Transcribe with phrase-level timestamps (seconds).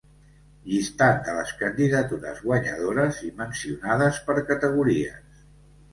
[0.71, 5.45] Llistat de les candidatures guanyadores i mencionades per categories.